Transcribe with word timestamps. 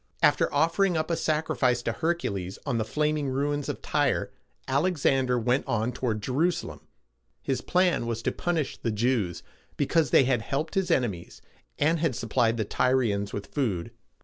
After 0.23 0.51
offering 0.51 0.97
up 0.97 1.11
a 1.11 1.15
sacrifice 1.15 1.83
to 1.83 1.91
Hercules 1.91 2.57
on 2.65 2.79
the 2.79 2.83
flaming 2.83 3.29
ruins 3.29 3.69
of 3.69 3.83
Tyre, 3.83 4.31
Alexander 4.67 5.37
went 5.37 5.63
on 5.67 5.91
toward 5.91 6.23
Je 6.23 6.31
ru´sa 6.31 6.63
lem. 6.69 6.79
His 7.43 7.61
plan 7.61 8.07
was 8.07 8.23
to 8.23 8.31
punish 8.31 8.77
the 8.77 8.89
Jews, 8.89 9.43
because 9.77 10.09
they 10.09 10.23
had 10.23 10.41
helped 10.41 10.73
his 10.73 10.89
enemies, 10.89 11.39
and 11.77 11.99
had 11.99 12.15
supplied 12.15 12.57
the 12.57 12.65
Tyrians 12.65 13.31
with 13.31 13.45
food. 13.53 13.91